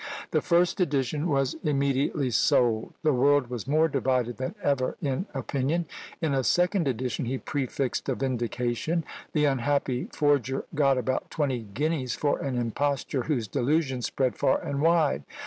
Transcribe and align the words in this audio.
The 0.31 0.41
first 0.41 0.79
edition 0.81 1.27
was 1.29 1.55
immediately 1.63 2.31
sold; 2.31 2.95
the 3.03 3.13
world 3.13 3.51
was 3.51 3.67
more 3.67 3.87
divided 3.87 4.37
than 4.37 4.55
ever 4.63 4.97
in 4.99 5.27
opinion; 5.31 5.85
in 6.23 6.33
a 6.33 6.43
second 6.43 6.87
edition 6.87 7.25
he 7.25 7.37
prefixed 7.37 8.09
a 8.09 8.15
vindication! 8.15 9.03
the 9.33 9.45
unhappy 9.45 10.05
forger 10.11 10.65
got 10.73 10.97
about 10.97 11.29
twenty 11.29 11.67
guineas 11.75 12.15
for 12.15 12.39
an 12.39 12.57
imposture, 12.57 13.21
whose 13.25 13.47
delusion 13.47 14.01
spread 14.01 14.35
far 14.37 14.59
and 14.63 14.81
wide! 14.81 15.21